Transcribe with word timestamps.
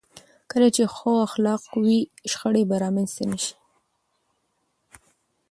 کله 0.51 0.67
چې 0.75 0.83
ښو 0.95 1.11
اخلاق 1.27 1.63
وي، 1.83 1.99
شخړې 2.31 2.63
به 2.69 2.75
رامنځته 2.83 3.23
نه 3.31 3.37
شي. 3.43 3.55